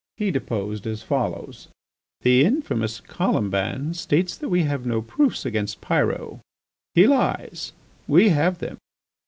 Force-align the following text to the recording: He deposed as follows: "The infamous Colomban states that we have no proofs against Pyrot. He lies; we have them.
He 0.17 0.31
deposed 0.31 0.87
as 0.87 1.03
follows: 1.03 1.67
"The 2.21 2.43
infamous 2.43 2.99
Colomban 2.99 3.93
states 3.93 4.35
that 4.35 4.49
we 4.49 4.63
have 4.63 4.83
no 4.83 4.99
proofs 5.03 5.45
against 5.45 5.79
Pyrot. 5.79 6.39
He 6.95 7.05
lies; 7.05 7.71
we 8.07 8.29
have 8.29 8.57
them. 8.57 8.79